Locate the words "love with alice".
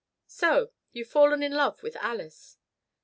1.51-2.57